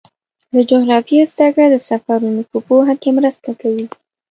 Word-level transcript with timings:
د 0.53 0.55
جغرافیې 0.71 1.21
زدهکړه 1.31 1.67
د 1.71 1.77
سفرونو 1.89 2.41
په 2.51 2.57
پوهه 2.67 2.93
کې 3.01 3.09
مرسته 3.17 3.49
کوي. 3.61 3.85